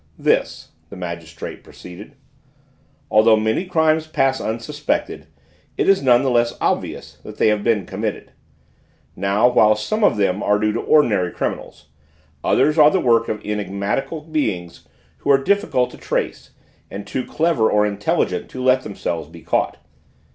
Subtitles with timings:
[0.17, 2.15] "This," the magistrate proceeded:
[3.11, 5.27] "although many crimes pass unsuspected
[5.77, 8.31] it is none the less obvious that they have been committed;
[9.15, 11.89] now while some of them are due to ordinary criminals,
[12.43, 14.87] others are the work of enigmatical beings
[15.17, 16.49] who are difficult to trace
[16.89, 19.77] and too clever or intelligent to let themselves be caught.